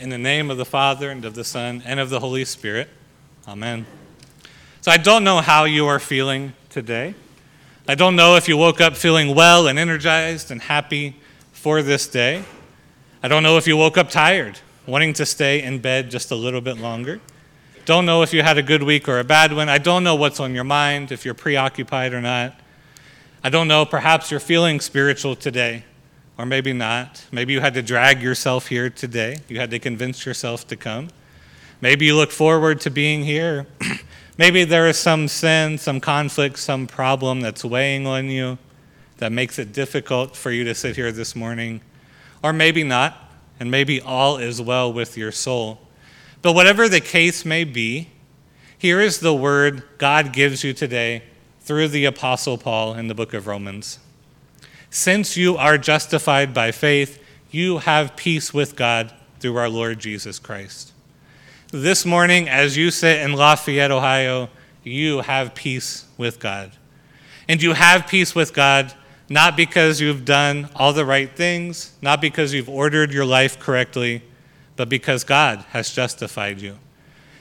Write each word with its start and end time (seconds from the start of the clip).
In 0.00 0.08
the 0.08 0.18
name 0.18 0.50
of 0.50 0.56
the 0.56 0.64
Father, 0.64 1.10
and 1.10 1.24
of 1.24 1.34
the 1.34 1.44
Son, 1.44 1.82
and 1.84 2.00
of 2.00 2.10
the 2.10 2.20
Holy 2.20 2.44
Spirit. 2.44 2.88
Amen. 3.46 3.86
So 4.80 4.90
I 4.90 4.96
don't 4.96 5.24
know 5.24 5.40
how 5.40 5.64
you 5.64 5.86
are 5.86 5.98
feeling 5.98 6.52
today. 6.68 7.14
I 7.86 7.94
don't 7.94 8.16
know 8.16 8.36
if 8.36 8.48
you 8.48 8.56
woke 8.56 8.80
up 8.80 8.96
feeling 8.96 9.34
well 9.34 9.68
and 9.68 9.78
energized 9.78 10.50
and 10.50 10.60
happy 10.60 11.16
for 11.52 11.82
this 11.82 12.06
day. 12.06 12.44
I 13.22 13.28
don't 13.28 13.42
know 13.42 13.56
if 13.56 13.66
you 13.66 13.76
woke 13.76 13.96
up 13.96 14.10
tired, 14.10 14.58
wanting 14.86 15.12
to 15.14 15.26
stay 15.26 15.62
in 15.62 15.78
bed 15.80 16.10
just 16.10 16.30
a 16.30 16.36
little 16.36 16.60
bit 16.60 16.78
longer. 16.78 17.20
Don't 17.84 18.06
know 18.06 18.22
if 18.22 18.32
you 18.32 18.42
had 18.42 18.58
a 18.58 18.62
good 18.62 18.82
week 18.82 19.08
or 19.08 19.18
a 19.18 19.24
bad 19.24 19.52
one. 19.52 19.68
I 19.68 19.78
don't 19.78 20.02
know 20.02 20.14
what's 20.14 20.40
on 20.40 20.54
your 20.54 20.64
mind, 20.64 21.12
if 21.12 21.24
you're 21.24 21.34
preoccupied 21.34 22.12
or 22.12 22.20
not. 22.20 22.58
I 23.42 23.50
don't 23.50 23.68
know, 23.68 23.84
perhaps 23.84 24.30
you're 24.30 24.40
feeling 24.40 24.80
spiritual 24.80 25.36
today, 25.36 25.84
or 26.36 26.46
maybe 26.46 26.72
not. 26.72 27.24
Maybe 27.30 27.52
you 27.52 27.60
had 27.60 27.74
to 27.74 27.82
drag 27.82 28.22
yourself 28.22 28.68
here 28.68 28.90
today. 28.90 29.38
You 29.48 29.58
had 29.58 29.70
to 29.70 29.78
convince 29.78 30.26
yourself 30.26 30.66
to 30.68 30.76
come. 30.76 31.08
Maybe 31.80 32.06
you 32.06 32.16
look 32.16 32.30
forward 32.30 32.80
to 32.82 32.90
being 32.90 33.24
here. 33.24 33.66
Maybe 34.38 34.64
there 34.64 34.88
is 34.88 34.98
some 34.98 35.28
sin, 35.28 35.78
some 35.78 36.00
conflict, 36.00 36.58
some 36.58 36.86
problem 36.86 37.40
that's 37.40 37.64
weighing 37.64 38.06
on 38.06 38.28
you 38.28 38.58
that 39.18 39.30
makes 39.30 39.60
it 39.60 39.72
difficult 39.72 40.34
for 40.34 40.50
you 40.50 40.64
to 40.64 40.74
sit 40.74 40.96
here 40.96 41.12
this 41.12 41.36
morning. 41.36 41.80
Or 42.42 42.52
maybe 42.52 42.82
not, 42.82 43.16
and 43.60 43.70
maybe 43.70 44.00
all 44.00 44.38
is 44.38 44.60
well 44.60 44.92
with 44.92 45.16
your 45.16 45.30
soul. 45.30 45.80
But 46.42 46.54
whatever 46.54 46.88
the 46.88 47.00
case 47.00 47.44
may 47.44 47.64
be, 47.64 48.08
here 48.76 49.00
is 49.00 49.20
the 49.20 49.32
word 49.32 49.84
God 49.98 50.32
gives 50.32 50.64
you 50.64 50.74
today 50.74 51.22
through 51.60 51.88
the 51.88 52.04
Apostle 52.04 52.58
Paul 52.58 52.94
in 52.94 53.06
the 53.06 53.14
book 53.14 53.32
of 53.32 53.46
Romans. 53.46 53.98
Since 54.94 55.36
you 55.36 55.56
are 55.56 55.76
justified 55.76 56.54
by 56.54 56.70
faith, 56.70 57.20
you 57.50 57.78
have 57.78 58.14
peace 58.14 58.54
with 58.54 58.76
God 58.76 59.12
through 59.40 59.56
our 59.56 59.68
Lord 59.68 59.98
Jesus 59.98 60.38
Christ. 60.38 60.92
This 61.72 62.06
morning, 62.06 62.48
as 62.48 62.76
you 62.76 62.92
sit 62.92 63.20
in 63.20 63.32
Lafayette, 63.32 63.90
Ohio, 63.90 64.50
you 64.84 65.22
have 65.22 65.52
peace 65.52 66.06
with 66.16 66.38
God. 66.38 66.70
And 67.48 67.60
you 67.60 67.72
have 67.72 68.06
peace 68.06 68.36
with 68.36 68.54
God 68.54 68.94
not 69.28 69.56
because 69.56 70.00
you've 70.00 70.24
done 70.24 70.68
all 70.76 70.92
the 70.92 71.04
right 71.04 71.34
things, 71.34 71.94
not 72.00 72.20
because 72.20 72.54
you've 72.54 72.68
ordered 72.68 73.12
your 73.12 73.24
life 73.24 73.58
correctly, 73.58 74.22
but 74.76 74.88
because 74.88 75.24
God 75.24 75.64
has 75.70 75.92
justified 75.92 76.60
you. 76.60 76.78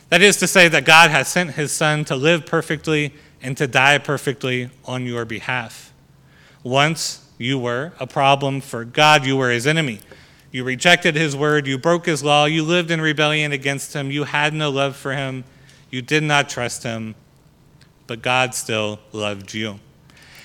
That 0.09 0.23
is 0.23 0.37
to 0.37 0.47
say, 0.47 0.69
that 0.69 0.85
God 0.85 1.11
has 1.11 1.27
sent 1.27 1.51
his 1.51 1.71
Son 1.71 2.03
to 2.05 2.15
live 2.15 2.47
perfectly 2.47 3.13
and 3.43 3.55
to 3.57 3.67
die 3.67 3.99
perfectly 3.99 4.71
on 4.85 5.05
your 5.05 5.23
behalf. 5.23 5.93
Once 6.63 7.22
you 7.43 7.59
were 7.59 7.93
a 7.99 8.07
problem 8.07 8.61
for 8.61 8.85
God, 8.85 9.25
you 9.25 9.37
were 9.37 9.49
his 9.49 9.67
enemy. 9.67 9.99
You 10.53 10.63
rejected 10.63 11.15
his 11.15 11.35
word. 11.35 11.65
You 11.65 11.79
broke 11.79 12.05
his 12.05 12.23
law. 12.23 12.45
You 12.45 12.63
lived 12.63 12.91
in 12.91 13.01
rebellion 13.01 13.51
against 13.51 13.93
him. 13.93 14.11
You 14.11 14.23
had 14.23 14.53
no 14.53 14.69
love 14.69 14.95
for 14.95 15.13
him. 15.13 15.45
You 15.89 16.03
did 16.03 16.21
not 16.21 16.47
trust 16.47 16.83
him. 16.83 17.15
But 18.05 18.21
God 18.21 18.53
still 18.53 18.99
loved 19.11 19.55
you. 19.55 19.79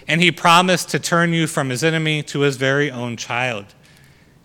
And 0.09 0.23
he 0.23 0.33
promised 0.33 0.89
to 0.91 0.99
turn 0.99 1.35
you 1.35 1.47
from 1.47 1.69
his 1.69 1.85
enemy 1.85 2.23
to 2.25 2.41
his 2.41 2.57
very 2.57 2.91
own 2.91 3.19
child. 3.19 3.67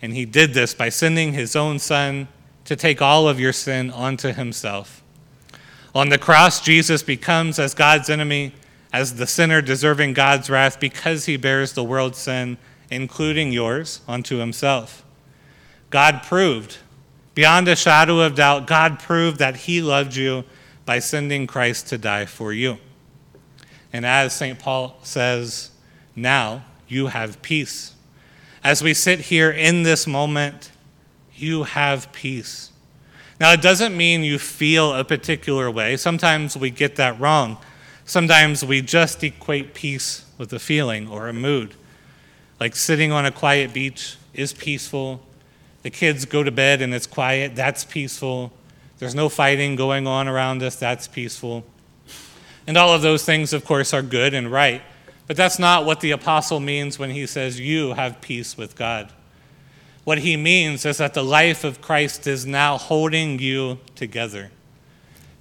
And 0.01 0.13
he 0.13 0.25
did 0.25 0.53
this 0.53 0.73
by 0.73 0.89
sending 0.89 1.31
his 1.31 1.55
own 1.55 1.79
son 1.79 2.27
to 2.65 2.75
take 2.75 3.01
all 3.01 3.29
of 3.29 3.39
your 3.39 3.53
sin 3.53 3.89
onto 3.89 4.33
himself. 4.33 5.01
On 5.95 6.09
the 6.09 6.17
cross, 6.17 6.59
Jesus 6.59 7.03
becomes 7.03 7.57
as 7.57 7.73
God's 7.73 8.09
enemy, 8.09 8.53
as 8.93 9.15
the 9.15 9.27
sinner 9.27 9.61
deserving 9.61 10.13
God's 10.13 10.49
wrath 10.49 10.79
because 10.79 11.25
he 11.25 11.35
bears 11.35 11.73
the 11.73 11.83
world's 11.83 12.19
sin, 12.19 12.57
including 12.89 13.51
yours, 13.51 14.01
unto 14.07 14.37
himself. 14.37 15.03
God 15.89 16.23
proved, 16.23 16.77
beyond 17.35 17.67
a 17.67 17.75
shadow 17.75 18.21
of 18.21 18.33
doubt, 18.33 18.65
God 18.65 18.99
proved 18.99 19.37
that 19.37 19.55
He 19.55 19.79
loved 19.79 20.15
you 20.15 20.43
by 20.85 20.97
sending 20.97 21.45
Christ 21.45 21.87
to 21.89 21.99
die 21.99 22.25
for 22.25 22.51
you. 22.51 22.79
And 23.93 24.03
as 24.03 24.33
St. 24.33 24.57
Paul 24.57 24.97
says, 25.03 25.69
now 26.15 26.65
you 26.87 27.07
have 27.07 27.43
peace. 27.43 27.93
As 28.63 28.81
we 28.81 28.95
sit 28.95 29.19
here 29.19 29.51
in 29.51 29.83
this 29.83 30.07
moment, 30.07 30.71
you 31.35 31.61
have 31.61 32.11
peace. 32.11 32.71
Now, 33.39 33.51
it 33.51 33.61
doesn't 33.61 33.95
mean 33.95 34.23
you 34.23 34.39
feel 34.39 34.93
a 34.93 35.03
particular 35.03 35.69
way. 35.69 35.95
Sometimes 35.95 36.57
we 36.57 36.71
get 36.71 36.95
that 36.95 37.19
wrong. 37.19 37.57
Sometimes 38.05 38.65
we 38.65 38.81
just 38.81 39.23
equate 39.23 39.73
peace 39.73 40.25
with 40.37 40.51
a 40.53 40.59
feeling 40.59 41.07
or 41.07 41.27
a 41.27 41.33
mood. 41.33 41.73
Like 42.59 42.75
sitting 42.75 43.11
on 43.11 43.25
a 43.25 43.31
quiet 43.31 43.73
beach 43.73 44.17
is 44.33 44.53
peaceful, 44.53 45.21
the 45.83 45.89
kids 45.89 46.25
go 46.25 46.43
to 46.43 46.51
bed 46.51 46.81
and 46.81 46.93
it's 46.93 47.05
quiet. 47.05 47.55
That's 47.55 47.83
peaceful. 47.83 48.51
There's 48.99 49.13
no 49.13 49.27
fighting 49.29 49.75
going 49.75 50.07
on 50.07 50.27
around 50.27 50.63
us. 50.63 50.77
That's 50.77 51.07
peaceful. 51.07 51.65
And 52.65 52.77
all 52.77 52.93
of 52.93 53.01
those 53.01 53.25
things, 53.25 53.51
of 53.51 53.65
course, 53.65 53.93
are 53.93 54.01
good 54.01 54.33
and 54.33 54.49
right. 54.49 54.81
But 55.27 55.35
that's 55.35 55.59
not 55.59 55.85
what 55.85 55.99
the 55.99 56.11
apostle 56.11 56.61
means 56.61 56.97
when 56.97 57.09
he 57.09 57.27
says, 57.27 57.59
You 57.59 57.93
have 57.93 58.21
peace 58.21 58.57
with 58.57 58.75
God. 58.75 59.11
What 60.05 60.19
he 60.19 60.37
means 60.37 60.85
is 60.85 60.97
that 60.97 61.13
the 61.13 61.23
life 61.23 61.63
of 61.63 61.81
Christ 61.81 62.27
is 62.27 62.45
now 62.45 62.77
holding 62.77 63.39
you 63.39 63.79
together. 63.95 64.51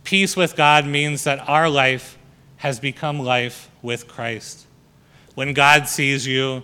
Peace 0.04 0.36
with 0.36 0.56
God 0.56 0.86
means 0.86 1.24
that 1.24 1.48
our 1.48 1.68
life 1.68 2.18
has 2.62 2.78
become 2.78 3.18
life 3.18 3.68
with 3.82 4.06
Christ. 4.06 4.68
When 5.34 5.52
God 5.52 5.88
sees 5.88 6.28
you, 6.28 6.62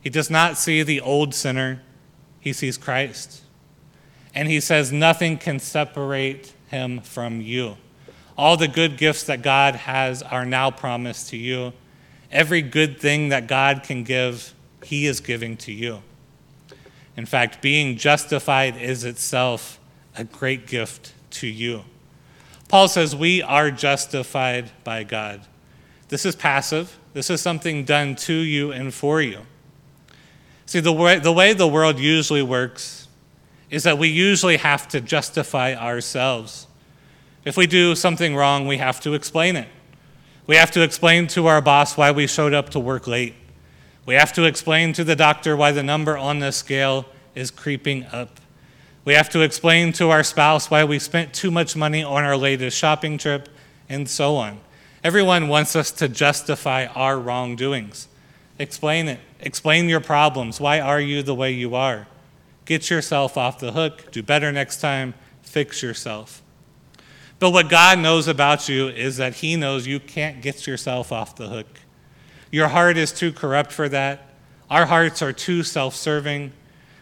he 0.00 0.08
does 0.08 0.30
not 0.30 0.56
see 0.56 0.84
the 0.84 1.00
old 1.00 1.34
sinner, 1.34 1.82
he 2.38 2.52
sees 2.52 2.78
Christ. 2.78 3.42
And 4.32 4.46
he 4.46 4.60
says, 4.60 4.92
Nothing 4.92 5.38
can 5.38 5.58
separate 5.58 6.54
him 6.68 7.00
from 7.00 7.40
you. 7.40 7.78
All 8.38 8.56
the 8.56 8.68
good 8.68 8.96
gifts 8.96 9.24
that 9.24 9.42
God 9.42 9.74
has 9.74 10.22
are 10.22 10.46
now 10.46 10.70
promised 10.70 11.30
to 11.30 11.36
you. 11.36 11.72
Every 12.30 12.62
good 12.62 13.00
thing 13.00 13.30
that 13.30 13.48
God 13.48 13.82
can 13.82 14.04
give, 14.04 14.54
he 14.84 15.06
is 15.06 15.18
giving 15.18 15.56
to 15.56 15.72
you. 15.72 16.00
In 17.16 17.26
fact, 17.26 17.60
being 17.60 17.96
justified 17.96 18.76
is 18.76 19.02
itself 19.02 19.80
a 20.16 20.22
great 20.22 20.68
gift 20.68 21.12
to 21.32 21.48
you. 21.48 21.82
Paul 22.70 22.86
says, 22.86 23.16
We 23.16 23.42
are 23.42 23.72
justified 23.72 24.70
by 24.84 25.02
God. 25.02 25.40
This 26.08 26.24
is 26.24 26.36
passive, 26.36 26.96
this 27.14 27.28
is 27.28 27.40
something 27.40 27.84
done 27.84 28.14
to 28.16 28.32
you 28.32 28.70
and 28.70 28.94
for 28.94 29.20
you. 29.20 29.40
See, 30.66 30.78
the 30.78 30.92
way, 30.92 31.18
the 31.18 31.32
way 31.32 31.52
the 31.52 31.66
world 31.66 31.98
usually 31.98 32.42
works 32.42 33.08
is 33.70 33.82
that 33.82 33.98
we 33.98 34.06
usually 34.06 34.56
have 34.56 34.86
to 34.88 35.00
justify 35.00 35.74
ourselves. 35.74 36.68
If 37.44 37.56
we 37.56 37.66
do 37.66 37.96
something 37.96 38.36
wrong, 38.36 38.68
we 38.68 38.76
have 38.76 39.00
to 39.00 39.14
explain 39.14 39.56
it. 39.56 39.68
We 40.46 40.54
have 40.54 40.70
to 40.72 40.82
explain 40.82 41.26
to 41.28 41.48
our 41.48 41.60
boss 41.60 41.96
why 41.96 42.12
we 42.12 42.28
showed 42.28 42.54
up 42.54 42.70
to 42.70 42.78
work 42.78 43.08
late. 43.08 43.34
We 44.06 44.14
have 44.14 44.32
to 44.34 44.44
explain 44.44 44.92
to 44.92 45.02
the 45.02 45.16
doctor 45.16 45.56
why 45.56 45.72
the 45.72 45.82
number 45.82 46.16
on 46.16 46.38
the 46.38 46.52
scale 46.52 47.06
is 47.34 47.50
creeping 47.50 48.06
up. 48.12 48.39
We 49.04 49.14
have 49.14 49.30
to 49.30 49.40
explain 49.40 49.92
to 49.94 50.10
our 50.10 50.22
spouse 50.22 50.70
why 50.70 50.84
we 50.84 50.98
spent 50.98 51.32
too 51.32 51.50
much 51.50 51.74
money 51.74 52.02
on 52.02 52.24
our 52.24 52.36
latest 52.36 52.76
shopping 52.76 53.16
trip, 53.16 53.48
and 53.88 54.08
so 54.08 54.36
on. 54.36 54.60
Everyone 55.02 55.48
wants 55.48 55.74
us 55.74 55.90
to 55.92 56.08
justify 56.08 56.86
our 56.86 57.18
wrongdoings. 57.18 58.08
Explain 58.58 59.08
it. 59.08 59.20
Explain 59.40 59.88
your 59.88 60.00
problems. 60.00 60.60
Why 60.60 60.80
are 60.80 61.00
you 61.00 61.22
the 61.22 61.34
way 61.34 61.50
you 61.50 61.74
are? 61.74 62.06
Get 62.66 62.90
yourself 62.90 63.38
off 63.38 63.58
the 63.58 63.72
hook. 63.72 64.12
Do 64.12 64.22
better 64.22 64.52
next 64.52 64.80
time. 64.82 65.14
Fix 65.42 65.82
yourself. 65.82 66.42
But 67.38 67.50
what 67.50 67.70
God 67.70 67.98
knows 67.98 68.28
about 68.28 68.68
you 68.68 68.88
is 68.88 69.16
that 69.16 69.36
He 69.36 69.56
knows 69.56 69.86
you 69.86 69.98
can't 69.98 70.42
get 70.42 70.66
yourself 70.66 71.10
off 71.10 71.36
the 71.36 71.48
hook. 71.48 71.80
Your 72.52 72.68
heart 72.68 72.98
is 72.98 73.12
too 73.12 73.32
corrupt 73.32 73.72
for 73.72 73.88
that. 73.88 74.34
Our 74.68 74.84
hearts 74.86 75.22
are 75.22 75.32
too 75.32 75.62
self 75.62 75.96
serving. 75.96 76.52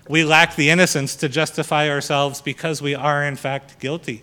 We 0.08 0.24
lack 0.24 0.56
the 0.56 0.70
innocence 0.70 1.14
to 1.16 1.28
justify 1.28 1.88
ourselves 1.88 2.40
because 2.40 2.80
we 2.80 2.94
are, 2.94 3.22
in 3.22 3.36
fact, 3.36 3.78
guilty. 3.78 4.22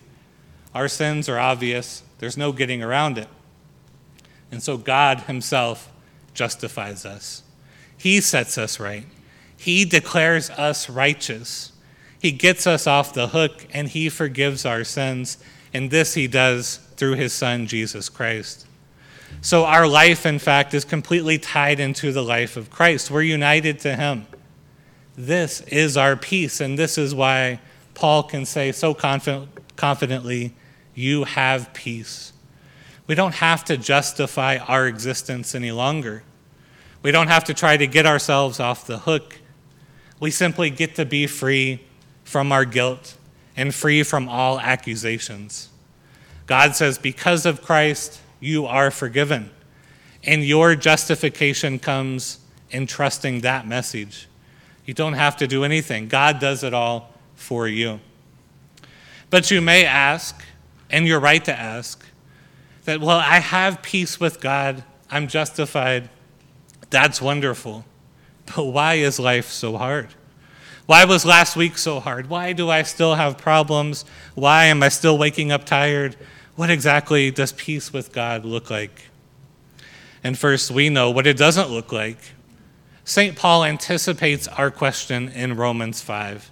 Our 0.73 0.87
sins 0.87 1.29
are 1.29 1.39
obvious, 1.39 2.03
there's 2.17 2.37
no 2.37 2.51
getting 2.51 2.81
around 2.81 3.17
it. 3.17 3.27
And 4.51 4.61
so 4.63 4.77
God 4.77 5.21
Himself 5.21 5.91
justifies 6.33 7.05
us. 7.05 7.43
He 7.97 8.19
sets 8.19 8.57
us 8.57 8.79
right. 8.79 9.05
He 9.57 9.85
declares 9.85 10.49
us 10.49 10.89
righteous. 10.89 11.71
He 12.19 12.31
gets 12.31 12.65
us 12.67 12.87
off 12.87 13.13
the 13.13 13.29
hook 13.29 13.67
and 13.73 13.87
He 13.87 14.09
forgives 14.09 14.65
our 14.65 14.83
sins. 14.83 15.37
And 15.73 15.91
this 15.91 16.13
He 16.13 16.27
does 16.27 16.77
through 16.97 17.13
His 17.13 17.33
Son, 17.33 17.67
Jesus 17.67 18.09
Christ. 18.09 18.65
So 19.41 19.65
our 19.65 19.87
life, 19.87 20.25
in 20.25 20.39
fact, 20.39 20.73
is 20.73 20.85
completely 20.85 21.37
tied 21.37 21.79
into 21.79 22.11
the 22.11 22.23
life 22.23 22.57
of 22.57 22.69
Christ. 22.69 23.11
We're 23.11 23.21
united 23.21 23.79
to 23.81 23.95
Him. 23.95 24.27
This 25.17 25.61
is 25.61 25.95
our 25.95 26.15
peace, 26.15 26.59
and 26.59 26.77
this 26.77 26.97
is 26.97 27.15
why 27.15 27.59
Paul 27.93 28.23
can 28.23 28.45
say 28.45 28.71
so 28.71 28.93
confident, 28.93 29.75
confidently, 29.75 30.53
You 30.93 31.23
have 31.23 31.73
peace. 31.73 32.33
We 33.07 33.15
don't 33.15 33.35
have 33.35 33.63
to 33.65 33.77
justify 33.77 34.57
our 34.57 34.87
existence 34.87 35.53
any 35.53 35.71
longer. 35.71 36.23
We 37.01 37.11
don't 37.11 37.27
have 37.27 37.43
to 37.45 37.53
try 37.53 37.77
to 37.77 37.85
get 37.85 38.05
ourselves 38.05 38.59
off 38.59 38.87
the 38.87 38.99
hook. 38.99 39.39
We 40.19 40.31
simply 40.31 40.69
get 40.69 40.95
to 40.95 41.05
be 41.05 41.27
free 41.27 41.83
from 42.23 42.51
our 42.51 42.65
guilt 42.65 43.17
and 43.55 43.73
free 43.73 44.03
from 44.03 44.27
all 44.27 44.59
accusations. 44.59 45.69
God 46.47 46.75
says, 46.75 46.97
because 46.97 47.45
of 47.45 47.61
Christ, 47.61 48.19
you 48.39 48.65
are 48.65 48.91
forgiven. 48.91 49.51
And 50.23 50.43
your 50.43 50.75
justification 50.75 51.79
comes 51.79 52.39
in 52.71 52.87
trusting 52.87 53.41
that 53.41 53.67
message. 53.67 54.27
You 54.85 54.93
don't 54.93 55.13
have 55.13 55.37
to 55.37 55.47
do 55.47 55.63
anything, 55.63 56.07
God 56.07 56.39
does 56.39 56.63
it 56.63 56.73
all 56.73 57.11
for 57.35 57.67
you. 57.67 57.99
But 59.29 59.51
you 59.51 59.61
may 59.61 59.85
ask, 59.85 60.43
and 60.89 61.07
you're 61.07 61.19
right 61.19 61.43
to 61.45 61.59
ask, 61.59 62.05
that, 62.85 63.01
well, 63.01 63.17
I 63.17 63.39
have 63.39 63.81
peace 63.81 64.19
with 64.19 64.39
God, 64.39 64.83
I'm 65.09 65.27
justified. 65.27 66.09
That's 66.89 67.21
wonderful. 67.21 67.83
But 68.55 68.65
why 68.65 68.95
is 68.95 69.19
life 69.19 69.49
so 69.49 69.77
hard? 69.77 70.09
Why 70.85 71.05
was 71.05 71.25
last 71.25 71.55
week 71.55 71.79
so 71.79 71.99
hard? 71.99 72.29
Why 72.29 72.53
do 72.53 72.69
I 72.69 72.83
still 72.83 73.15
have 73.15 73.39
problems? 73.39 74.05
Why 74.35 74.65
am 74.65 74.83
I 74.83 74.89
still 74.89 75.17
waking 75.17 75.51
up 75.51 75.65
tired? 75.65 76.15
What 76.55 76.69
exactly 76.69 77.31
does 77.31 77.51
peace 77.53 77.91
with 77.91 78.11
God 78.11 78.45
look 78.45 78.69
like? 78.69 79.05
And 80.23 80.37
first, 80.37 80.69
we 80.69 80.89
know 80.89 81.09
what 81.09 81.25
it 81.25 81.37
doesn't 81.37 81.69
look 81.69 81.91
like. 81.91 82.19
St. 83.07 83.35
Paul 83.35 83.63
anticipates 83.63 84.47
our 84.47 84.71
question 84.71 85.29
in 85.29 85.55
Romans 85.55 86.01
5. 86.01 86.49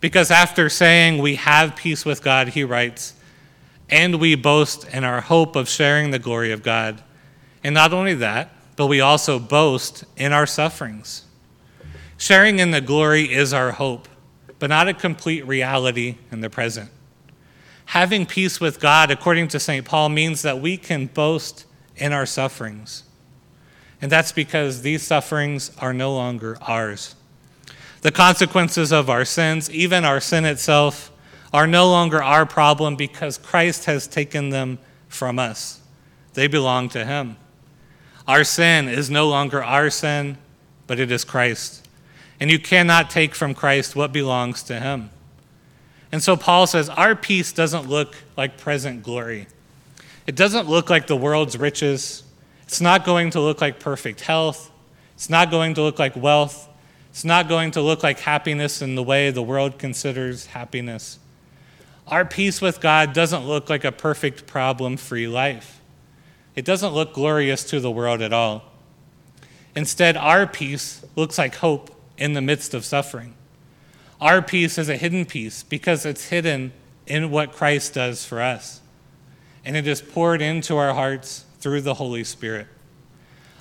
Because 0.00 0.30
after 0.30 0.70
saying 0.70 1.18
we 1.18 1.36
have 1.36 1.76
peace 1.76 2.06
with 2.06 2.22
God, 2.22 2.48
he 2.48 2.64
writes, 2.64 3.14
and 3.90 4.18
we 4.18 4.34
boast 4.34 4.88
in 4.88 5.04
our 5.04 5.20
hope 5.20 5.54
of 5.54 5.68
sharing 5.68 6.10
the 6.10 6.18
glory 6.18 6.50
of 6.50 6.62
God. 6.62 7.02
And 7.62 7.74
not 7.74 7.92
only 7.92 8.14
that, 8.14 8.50
but 8.74 8.86
we 8.86 9.02
also 9.02 9.38
boast 9.38 10.04
in 10.16 10.32
our 10.32 10.46
sufferings. 10.46 11.26
Sharing 12.16 12.58
in 12.58 12.70
the 12.70 12.80
glory 12.80 13.30
is 13.30 13.52
our 13.52 13.72
hope, 13.72 14.08
but 14.58 14.70
not 14.70 14.88
a 14.88 14.94
complete 14.94 15.46
reality 15.46 16.16
in 16.30 16.40
the 16.40 16.48
present. 16.48 16.90
Having 17.86 18.26
peace 18.26 18.60
with 18.60 18.80
God, 18.80 19.10
according 19.10 19.48
to 19.48 19.60
St. 19.60 19.84
Paul, 19.84 20.08
means 20.08 20.40
that 20.40 20.58
we 20.58 20.78
can 20.78 21.06
boast 21.06 21.66
in 21.96 22.14
our 22.14 22.24
sufferings. 22.24 23.02
And 24.02 24.10
that's 24.10 24.32
because 24.32 24.82
these 24.82 25.02
sufferings 25.02 25.70
are 25.78 25.94
no 25.94 26.12
longer 26.12 26.58
ours. 26.60 27.14
The 28.02 28.10
consequences 28.10 28.92
of 28.92 29.08
our 29.08 29.24
sins, 29.24 29.70
even 29.70 30.04
our 30.04 30.20
sin 30.20 30.44
itself, 30.44 31.12
are 31.52 31.68
no 31.68 31.88
longer 31.88 32.20
our 32.20 32.44
problem 32.44 32.96
because 32.96 33.38
Christ 33.38 33.84
has 33.84 34.08
taken 34.08 34.50
them 34.50 34.80
from 35.08 35.38
us. 35.38 35.80
They 36.34 36.48
belong 36.48 36.88
to 36.90 37.04
Him. 37.04 37.36
Our 38.26 38.42
sin 38.42 38.88
is 38.88 39.08
no 39.08 39.28
longer 39.28 39.62
our 39.62 39.88
sin, 39.88 40.38
but 40.88 40.98
it 40.98 41.12
is 41.12 41.24
Christ. 41.24 41.86
And 42.40 42.50
you 42.50 42.58
cannot 42.58 43.08
take 43.08 43.36
from 43.36 43.54
Christ 43.54 43.94
what 43.94 44.12
belongs 44.12 44.64
to 44.64 44.80
Him. 44.80 45.10
And 46.10 46.22
so 46.22 46.36
Paul 46.36 46.66
says, 46.66 46.88
Our 46.88 47.14
peace 47.14 47.52
doesn't 47.52 47.88
look 47.88 48.16
like 48.36 48.58
present 48.58 49.04
glory. 49.04 49.46
It 50.26 50.34
doesn't 50.34 50.68
look 50.68 50.90
like 50.90 51.06
the 51.06 51.16
world's 51.16 51.56
riches. 51.56 52.24
It's 52.72 52.80
not 52.80 53.04
going 53.04 53.32
to 53.32 53.40
look 53.42 53.60
like 53.60 53.80
perfect 53.80 54.22
health. 54.22 54.72
It's 55.14 55.28
not 55.28 55.50
going 55.50 55.74
to 55.74 55.82
look 55.82 55.98
like 55.98 56.16
wealth. 56.16 56.70
It's 57.10 57.22
not 57.22 57.46
going 57.46 57.72
to 57.72 57.82
look 57.82 58.02
like 58.02 58.20
happiness 58.20 58.80
in 58.80 58.94
the 58.94 59.02
way 59.02 59.30
the 59.30 59.42
world 59.42 59.78
considers 59.78 60.46
happiness. 60.46 61.18
Our 62.06 62.24
peace 62.24 62.62
with 62.62 62.80
God 62.80 63.12
doesn't 63.12 63.44
look 63.44 63.68
like 63.68 63.84
a 63.84 63.92
perfect 63.92 64.46
problem 64.46 64.96
free 64.96 65.28
life. 65.28 65.82
It 66.56 66.64
doesn't 66.64 66.94
look 66.94 67.12
glorious 67.12 67.62
to 67.64 67.78
the 67.78 67.90
world 67.90 68.22
at 68.22 68.32
all. 68.32 68.64
Instead, 69.76 70.16
our 70.16 70.46
peace 70.46 71.04
looks 71.14 71.36
like 71.36 71.56
hope 71.56 71.94
in 72.16 72.32
the 72.32 72.40
midst 72.40 72.72
of 72.72 72.86
suffering. 72.86 73.34
Our 74.18 74.40
peace 74.40 74.78
is 74.78 74.88
a 74.88 74.96
hidden 74.96 75.26
peace 75.26 75.62
because 75.62 76.06
it's 76.06 76.30
hidden 76.30 76.72
in 77.06 77.30
what 77.30 77.52
Christ 77.52 77.92
does 77.92 78.24
for 78.24 78.40
us. 78.40 78.80
And 79.62 79.76
it 79.76 79.86
is 79.86 80.00
poured 80.00 80.40
into 80.40 80.78
our 80.78 80.94
hearts 80.94 81.44
through 81.62 81.80
the 81.80 81.94
Holy 81.94 82.24
Spirit. 82.24 82.66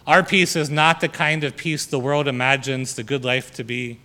Our 0.07 0.23
peace 0.23 0.55
is 0.55 0.69
not 0.69 0.99
the 0.99 1.07
kind 1.07 1.43
of 1.43 1.55
peace 1.55 1.85
the 1.85 1.99
world 1.99 2.27
imagines 2.27 2.95
the 2.95 3.03
good 3.03 3.23
life 3.23 3.53
to 3.53 3.63
be. 3.63 3.99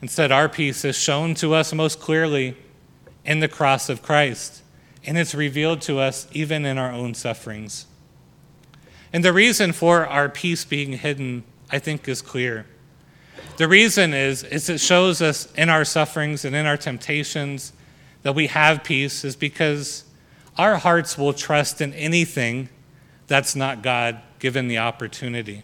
Instead, 0.00 0.30
our 0.30 0.48
peace 0.48 0.84
is 0.84 0.96
shown 0.96 1.34
to 1.34 1.52
us 1.52 1.74
most 1.74 1.98
clearly 1.98 2.56
in 3.24 3.40
the 3.40 3.48
cross 3.48 3.88
of 3.88 4.02
Christ, 4.02 4.62
and 5.04 5.18
it's 5.18 5.34
revealed 5.34 5.80
to 5.82 5.98
us 5.98 6.28
even 6.32 6.64
in 6.64 6.78
our 6.78 6.92
own 6.92 7.14
sufferings. 7.14 7.86
And 9.12 9.24
the 9.24 9.32
reason 9.32 9.72
for 9.72 10.06
our 10.06 10.28
peace 10.28 10.64
being 10.64 10.92
hidden, 10.92 11.42
I 11.70 11.80
think, 11.80 12.08
is 12.08 12.22
clear. 12.22 12.66
The 13.56 13.66
reason 13.66 14.14
is, 14.14 14.44
is 14.44 14.68
it 14.68 14.78
shows 14.78 15.20
us 15.20 15.52
in 15.54 15.68
our 15.68 15.84
sufferings 15.84 16.44
and 16.44 16.54
in 16.54 16.66
our 16.66 16.76
temptations 16.76 17.72
that 18.22 18.34
we 18.34 18.46
have 18.46 18.84
peace 18.84 19.24
is 19.24 19.36
because 19.36 20.04
our 20.56 20.76
hearts 20.76 21.18
will 21.18 21.32
trust 21.32 21.80
in 21.80 21.92
anything 21.94 22.68
that's 23.26 23.56
not 23.56 23.82
God 23.82 24.20
given 24.38 24.68
the 24.68 24.78
opportunity. 24.78 25.62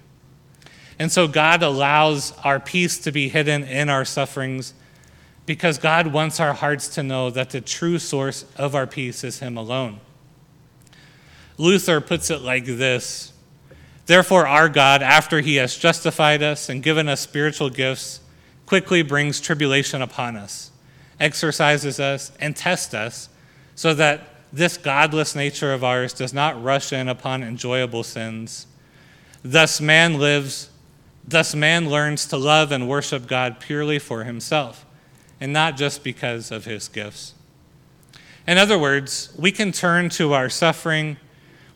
And 0.99 1.11
so 1.11 1.27
God 1.27 1.63
allows 1.63 2.33
our 2.45 2.61
peace 2.61 2.99
to 2.99 3.13
be 3.13 3.29
hidden 3.29 3.65
in 3.65 3.89
our 3.89 4.05
sufferings 4.05 4.75
because 5.47 5.79
God 5.79 6.09
wants 6.09 6.39
our 6.41 6.53
hearts 6.53 6.89
to 6.89 7.03
know 7.03 7.31
that 7.31 7.51
the 7.51 7.61
true 7.61 7.99
source 7.99 8.45
of 8.57 8.75
our 8.75 8.87
peace 8.87 9.25
is 9.25 9.41
Him 9.41 9.57
alone. 9.57 10.01
Luther 11.59 12.01
puts 12.01 12.31
it 12.31 12.41
like 12.41 12.65
this 12.65 13.33
Therefore, 14.07 14.47
our 14.47 14.69
God, 14.69 15.03
after 15.03 15.41
he 15.41 15.57
has 15.57 15.77
justified 15.77 16.43
us 16.43 16.69
and 16.69 16.83
given 16.83 17.09
us 17.09 17.21
spiritual 17.21 17.71
gifts, 17.71 18.21
quickly 18.67 19.03
brings 19.03 19.41
tribulation 19.41 20.03
upon 20.03 20.37
us, 20.37 20.73
exercises 21.21 22.01
us, 22.01 22.33
and 22.41 22.57
tests 22.57 22.93
us, 22.93 23.29
so 23.75 23.95
that 23.95 24.27
this 24.53 24.77
godless 24.77 25.35
nature 25.35 25.73
of 25.73 25.85
ours 25.85 26.13
does 26.13 26.35
not 26.35 26.63
rush 26.63 26.93
in 26.93 27.09
upon 27.09 27.43
enjoyable 27.43 28.03
sins. 28.03 28.67
Thus, 29.43 29.81
man 29.81 30.19
lives, 30.19 30.71
thus, 31.27 31.55
man 31.55 31.89
learns 31.89 32.27
to 32.27 32.37
love 32.37 32.73
and 32.73 32.89
worship 32.89 33.27
God 33.27 33.61
purely 33.61 33.99
for 33.99 34.25
himself, 34.25 34.85
and 35.41 35.53
not 35.53 35.77
just 35.77 36.03
because 36.03 36.51
of 36.51 36.65
his 36.65 36.89
gifts. 36.89 37.35
In 38.47 38.59
other 38.59 38.79
words, 38.79 39.33
we 39.39 39.53
can 39.53 39.73
turn 39.73 40.09
to 40.11 40.33
our 40.33 40.49
suffering 40.49 41.17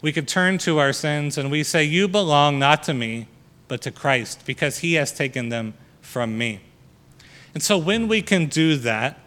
we 0.05 0.13
can 0.13 0.27
turn 0.27 0.59
to 0.59 0.81
our 0.81 0.93
sins 0.93 1.39
and 1.39 1.51
we 1.51 1.63
say, 1.63 1.83
You 1.83 2.09
belong 2.09 2.59
not 2.59 2.83
to 2.83 2.93
me, 2.93 3.27
but 3.69 3.81
to 3.81 3.91
Christ, 3.91 4.43
because 4.45 4.81
he 4.81 4.95
has 4.95 5.11
taken 5.13 5.49
them 5.49 5.73
from 6.03 6.37
me. 6.37 6.61
And 7.55 7.63
so 7.63 7.79
when 7.79 8.07
we 8.07 8.21
can 8.21 8.45
do 8.45 8.77
that, 8.77 9.19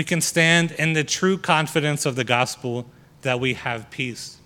we 0.00 0.04
can 0.04 0.22
stand 0.22 0.72
in 0.72 0.94
the 0.94 1.04
true 1.04 1.36
confidence 1.36 2.06
of 2.06 2.16
the 2.16 2.24
gospel 2.24 2.86
that 3.20 3.38
we 3.38 3.52
have 3.52 3.90
peace. 3.90 4.38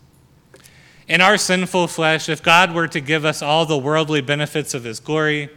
In 1.06 1.20
our 1.20 1.38
sinful 1.38 1.86
flesh, 1.86 2.28
if 2.28 2.42
God 2.42 2.74
were 2.74 2.88
to 2.88 2.98
give 2.98 3.24
us 3.24 3.40
all 3.40 3.64
the 3.64 3.78
worldly 3.78 4.20
benefits 4.20 4.74
of 4.74 4.82
his 4.82 4.98
glory, 4.98 5.48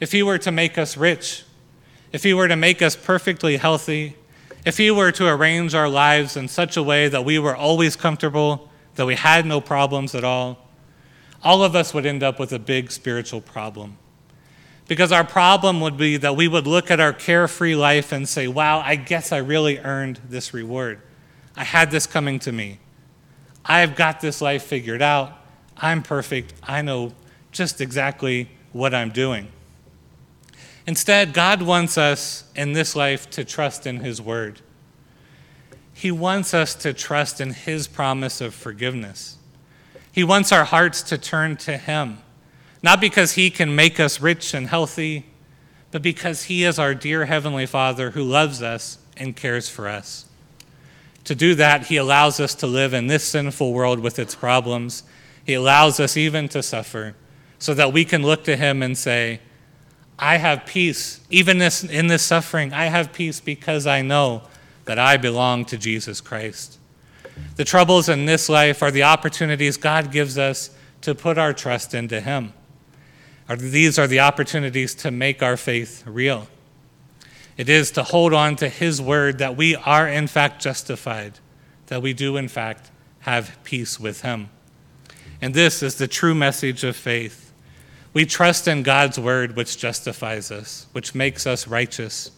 if 0.00 0.10
he 0.10 0.24
were 0.24 0.38
to 0.38 0.50
make 0.50 0.76
us 0.76 0.96
rich, 0.96 1.44
if 2.10 2.24
he 2.24 2.34
were 2.34 2.48
to 2.48 2.56
make 2.56 2.82
us 2.82 2.96
perfectly 2.96 3.58
healthy, 3.58 4.16
if 4.66 4.76
he 4.76 4.90
were 4.90 5.12
to 5.12 5.28
arrange 5.28 5.72
our 5.72 5.88
lives 5.88 6.36
in 6.36 6.48
such 6.48 6.76
a 6.76 6.82
way 6.82 7.06
that 7.06 7.24
we 7.24 7.38
were 7.38 7.54
always 7.54 7.94
comfortable, 7.94 8.68
that 8.96 9.06
we 9.06 9.14
had 9.14 9.46
no 9.46 9.60
problems 9.60 10.16
at 10.16 10.24
all, 10.24 10.66
all 11.44 11.62
of 11.62 11.76
us 11.76 11.94
would 11.94 12.06
end 12.06 12.24
up 12.24 12.40
with 12.40 12.52
a 12.52 12.58
big 12.58 12.90
spiritual 12.90 13.40
problem. 13.40 13.98
Because 14.88 15.12
our 15.12 15.22
problem 15.22 15.80
would 15.82 15.96
be 15.96 16.16
that 16.16 16.34
we 16.34 16.48
would 16.48 16.66
look 16.66 16.90
at 16.90 16.98
our 16.98 17.12
carefree 17.12 17.76
life 17.76 18.10
and 18.10 18.28
say, 18.28 18.48
wow, 18.48 18.80
I 18.80 18.96
guess 18.96 19.30
I 19.30 19.36
really 19.36 19.78
earned 19.78 20.18
this 20.28 20.52
reward. 20.52 21.00
I 21.54 21.62
had 21.62 21.90
this 21.90 22.06
coming 22.06 22.38
to 22.40 22.52
me. 22.52 22.80
I've 23.64 23.94
got 23.94 24.20
this 24.20 24.40
life 24.40 24.62
figured 24.62 25.02
out. 25.02 25.38
I'm 25.76 26.02
perfect. 26.02 26.54
I 26.62 26.82
know 26.82 27.12
just 27.52 27.80
exactly 27.80 28.48
what 28.72 28.94
I'm 28.94 29.10
doing. 29.10 29.48
Instead, 30.86 31.34
God 31.34 31.60
wants 31.60 31.98
us 31.98 32.50
in 32.56 32.72
this 32.72 32.96
life 32.96 33.28
to 33.30 33.44
trust 33.44 33.86
in 33.86 34.00
His 34.00 34.22
Word. 34.22 34.62
He 35.92 36.10
wants 36.10 36.54
us 36.54 36.74
to 36.76 36.94
trust 36.94 37.42
in 37.42 37.50
His 37.50 37.86
promise 37.86 38.40
of 38.40 38.54
forgiveness. 38.54 39.36
He 40.10 40.24
wants 40.24 40.50
our 40.50 40.64
hearts 40.64 41.02
to 41.02 41.18
turn 41.18 41.56
to 41.58 41.76
Him, 41.76 42.18
not 42.82 43.00
because 43.00 43.32
He 43.32 43.50
can 43.50 43.74
make 43.74 43.98
us 43.98 44.20
rich 44.20 44.54
and 44.54 44.68
healthy, 44.68 45.26
but 45.90 46.02
because 46.02 46.44
He 46.44 46.64
is 46.64 46.78
our 46.78 46.94
dear 46.94 47.24
Heavenly 47.24 47.66
Father 47.66 48.10
who 48.10 48.22
loves 48.22 48.62
us 48.62 48.98
and 49.16 49.34
cares 49.34 49.68
for 49.68 49.88
us. 49.88 50.26
To 51.24 51.34
do 51.34 51.54
that, 51.56 51.86
He 51.86 51.96
allows 51.96 52.40
us 52.40 52.54
to 52.56 52.66
live 52.66 52.94
in 52.94 53.06
this 53.06 53.24
sinful 53.24 53.72
world 53.72 54.00
with 54.00 54.18
its 54.18 54.34
problems. 54.34 55.02
He 55.44 55.54
allows 55.54 55.98
us 55.98 56.16
even 56.16 56.48
to 56.50 56.62
suffer 56.62 57.14
so 57.58 57.74
that 57.74 57.92
we 57.92 58.04
can 58.04 58.22
look 58.22 58.44
to 58.44 58.56
Him 58.56 58.82
and 58.82 58.96
say, 58.96 59.40
I 60.18 60.36
have 60.36 60.66
peace. 60.66 61.20
Even 61.30 61.60
in 61.60 62.06
this 62.06 62.22
suffering, 62.22 62.72
I 62.72 62.86
have 62.86 63.12
peace 63.12 63.40
because 63.40 63.86
I 63.86 64.02
know 64.02 64.42
that 64.84 64.98
I 64.98 65.16
belong 65.16 65.64
to 65.66 65.76
Jesus 65.76 66.20
Christ. 66.20 66.78
The 67.56 67.64
troubles 67.64 68.08
in 68.08 68.24
this 68.24 68.48
life 68.48 68.82
are 68.82 68.90
the 68.90 69.04
opportunities 69.04 69.76
God 69.76 70.10
gives 70.10 70.38
us 70.38 70.70
to 71.02 71.14
put 71.14 71.38
our 71.38 71.52
trust 71.52 71.94
into 71.94 72.20
Him. 72.20 72.52
These 73.56 73.98
are 73.98 74.06
the 74.06 74.20
opportunities 74.20 74.94
to 74.96 75.10
make 75.10 75.42
our 75.42 75.56
faith 75.56 76.02
real. 76.06 76.48
It 77.56 77.68
is 77.68 77.90
to 77.92 78.02
hold 78.02 78.34
on 78.34 78.56
to 78.56 78.68
His 78.68 79.00
word 79.00 79.38
that 79.38 79.56
we 79.56 79.74
are, 79.74 80.06
in 80.06 80.26
fact, 80.26 80.62
justified, 80.62 81.40
that 81.86 82.02
we 82.02 82.12
do, 82.12 82.36
in 82.36 82.48
fact, 82.48 82.90
have 83.20 83.58
peace 83.64 83.98
with 83.98 84.22
Him. 84.22 84.50
And 85.40 85.54
this 85.54 85.82
is 85.82 85.96
the 85.96 86.08
true 86.08 86.34
message 86.34 86.84
of 86.84 86.94
faith. 86.94 87.52
We 88.12 88.26
trust 88.26 88.68
in 88.68 88.82
God's 88.82 89.18
word, 89.18 89.56
which 89.56 89.78
justifies 89.78 90.50
us, 90.50 90.86
which 90.92 91.14
makes 91.14 91.46
us 91.46 91.66
righteous, 91.66 92.30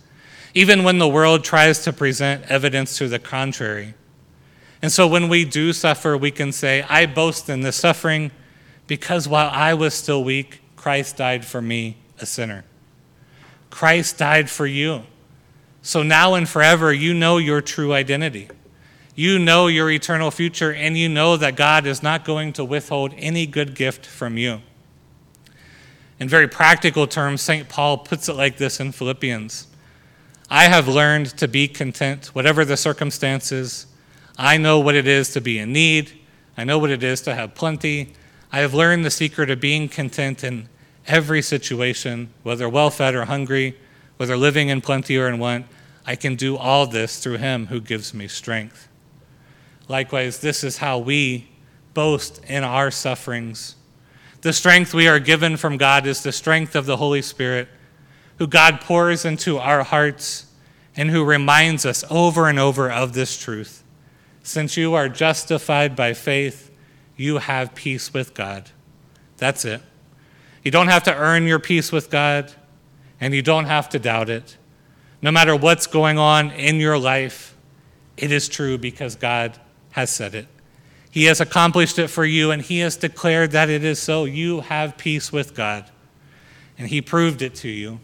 even 0.55 0.85
when 0.85 0.99
the 0.99 1.09
world 1.09 1.45
tries 1.45 1.83
to 1.85 1.93
present 1.93 2.45
evidence 2.51 2.97
to 2.99 3.09
the 3.09 3.19
contrary. 3.19 3.95
And 4.83 4.91
so 4.91 5.07
when 5.07 5.29
we 5.29 5.45
do 5.45 5.73
suffer, 5.73 6.17
we 6.17 6.31
can 6.31 6.53
say, 6.53 6.83
I 6.89 7.07
boast 7.07 7.49
in 7.49 7.61
the 7.61 7.73
suffering 7.73 8.31
because 8.87 9.29
while 9.29 9.51
I 9.53 9.75
was 9.75 9.95
still 9.95 10.25
weak, 10.25 10.60
Christ 10.81 11.19
died 11.19 11.45
for 11.45 11.61
me, 11.61 11.99
a 12.21 12.25
sinner. 12.25 12.65
Christ 13.69 14.17
died 14.17 14.49
for 14.49 14.65
you. 14.65 15.03
So 15.83 16.03
now 16.03 16.33
and 16.33 16.49
forever, 16.49 16.91
you 16.91 17.13
know 17.13 17.37
your 17.37 17.61
true 17.61 17.93
identity. 17.93 18.49
You 19.15 19.39
know 19.39 19.67
your 19.67 19.91
eternal 19.91 20.31
future, 20.31 20.73
and 20.73 20.97
you 20.97 21.07
know 21.07 21.37
that 21.37 21.55
God 21.55 21.85
is 21.85 22.03
not 22.03 22.25
going 22.25 22.55
to 22.55 22.65
withhold 22.65 23.13
any 23.19 23.45
good 23.45 23.75
gift 23.75 24.07
from 24.07 24.39
you. 24.39 24.63
In 26.19 26.31
very 26.31 26.49
practical 26.49 27.07
terms, 27.07 27.43
St. 27.43 27.69
Paul 27.69 27.99
puts 27.99 28.31
it 28.31 28.35
like 28.35 28.57
this 28.57 28.81
in 28.81 28.93
Philippians 28.93 29.67
I 30.49 30.65
have 30.65 30.89
learned 30.89 31.27
to 31.37 31.47
be 31.47 31.69
content, 31.69 32.29
whatever 32.29 32.65
the 32.65 32.79
circumstances. 32.79 33.85
I 34.39 34.57
know 34.57 34.81
what 34.81 34.95
it 34.95 35.07
is 35.07 35.29
to 35.35 35.43
be 35.43 35.59
in 35.59 35.75
need. 35.75 36.11
I 36.57 36.65
know 36.65 36.79
what 36.79 36.89
it 36.89 37.03
is 37.03 37.21
to 37.23 37.35
have 37.35 37.55
plenty. 37.55 38.15
I 38.53 38.61
have 38.61 38.75
learned 38.75 39.05
the 39.05 39.11
secret 39.11 39.51
of 39.51 39.61
being 39.61 39.89
content 39.89 40.43
in 40.43 40.69
every 41.07 41.43
situation, 41.43 42.31
whether 42.43 42.69
well 42.69 42.91
fed 42.91 43.15
or 43.15 43.27
hungry, 43.27 43.77
whether 44.17 44.37
living 44.37 44.69
in 44.69 44.81
plenty 44.81 45.17
or 45.17 45.29
in 45.29 45.39
want. 45.39 45.67
I 46.07 46.17
can 46.17 46.35
do 46.35 46.57
all 46.57 46.87
this 46.87 47.23
through 47.23 47.39
him 47.39 47.67
who 47.67 47.81
gives 47.81 48.13
me 48.13 48.27
strength. 48.27 48.89
Likewise, 49.89 50.39
this 50.39 50.65
is 50.65 50.79
how 50.79 50.99
we 50.99 51.49
boast 51.95 52.41
in 52.45 52.65
our 52.65 52.91
sufferings. 52.91 53.77
The 54.41 54.53
strength 54.53 54.95
we 54.95 55.07
are 55.07 55.19
given 55.19 55.57
from 55.57 55.77
God 55.77 56.07
is 56.07 56.23
the 56.23 56.33
strength 56.33 56.75
of 56.75 56.87
the 56.87 56.97
Holy 56.97 57.23
Spirit, 57.23 57.69
who 58.39 58.47
God 58.47 58.81
pours 58.81 59.25
into 59.25 59.59
our 59.59 59.83
hearts 59.83 60.47
and 60.97 61.11
who 61.11 61.25
reminds 61.25 61.85
us 61.85 62.05
over 62.11 62.49
and 62.49 62.59
over 62.59 62.91
of 62.91 63.13
this 63.13 63.39
truth. 63.39 63.85
Since 64.43 64.77
you 64.77 64.95
are 64.95 65.09
justified 65.09 65.95
by 65.95 66.15
faith, 66.15 66.70
you 67.21 67.37
have 67.37 67.75
peace 67.75 68.15
with 68.15 68.33
God. 68.33 68.71
That's 69.37 69.67
it. 69.67 69.83
You 70.65 70.71
don't 70.71 70.89
have 70.89 71.03
to 71.03 71.15
earn 71.15 71.47
your 71.47 71.59
peace 71.59 71.93
with 71.93 72.09
God, 72.09 72.51
and 73.21 73.35
you 73.35 73.43
don't 73.43 73.67
have 73.67 73.91
to 73.91 73.99
doubt 73.99 74.31
it. 74.31 74.57
No 75.21 75.31
matter 75.31 75.55
what's 75.55 75.87
going 75.87 76.17
on 76.17 76.51
in 76.51 76.77
your 76.77 76.99
life, 76.99 77.55
it 78.17 78.33
is 78.33 78.49
true 78.49 78.79
because 78.79 79.17
God 79.17 79.59
has 79.91 80.09
said 80.09 80.35
it. 80.35 80.47
He 81.11 81.25
has 81.25 81.43
accomplished 81.43 81.99
it 81.99 82.09
for 82.09 82.25
you, 82.25 82.53
and 82.53 82.63
He 82.63 82.79
has 82.79 82.97
declared 82.97 83.51
that 83.51 83.69
it 83.69 83.85
is 83.85 83.99
so. 83.99 84.25
You 84.25 84.63
have 84.63 84.97
peace 84.97 85.31
with 85.31 85.55
God. 85.55 85.91
And 86.79 86.89
He 86.89 87.03
proved 87.03 87.43
it 87.43 87.55
to 87.57 87.69
you 87.69 88.01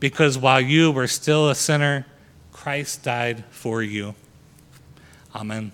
because 0.00 0.36
while 0.36 0.60
you 0.60 0.90
were 0.90 1.06
still 1.06 1.48
a 1.48 1.54
sinner, 1.54 2.06
Christ 2.50 3.04
died 3.04 3.44
for 3.50 3.84
you. 3.84 4.16
Amen. 5.32 5.70